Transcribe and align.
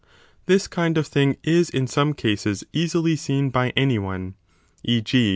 This 0.47 0.67
kind 0.67 0.97
ro 0.97 1.01
of 1.01 1.05
thing 1.07 1.37
is 1.43 1.69
in 1.69 1.85
some 1.85 2.15
cases 2.15 2.63
easily 2.73 3.15
seen 3.15 3.51
by 3.51 3.69
any 3.77 3.99
one, 3.99 4.33
e. 4.83 4.99
g. 4.99 5.29